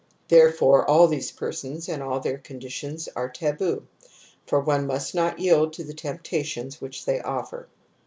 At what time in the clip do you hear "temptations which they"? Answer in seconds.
5.93-7.21